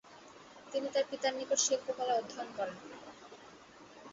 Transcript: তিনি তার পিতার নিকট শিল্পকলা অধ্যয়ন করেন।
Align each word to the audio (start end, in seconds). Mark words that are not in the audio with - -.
তিনি 0.71 0.87
তার 0.93 1.05
পিতার 1.09 1.33
নিকট 1.35 1.59
শিল্পকলা 1.59 2.13
অধ্যয়ন 2.15 2.49
করেন। 2.57 2.77